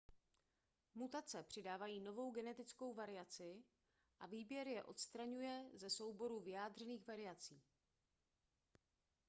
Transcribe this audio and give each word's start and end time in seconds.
mutace 0.95 1.43
přidávají 1.43 1.99
novou 2.01 2.31
genetickou 2.31 2.93
variaci 2.93 3.63
a 4.19 4.25
výběr 4.25 4.67
je 4.67 4.83
odstraňuje 4.83 5.69
ze 5.73 5.89
souboru 5.89 6.39
vyjádřených 6.39 7.07
variací 7.07 7.61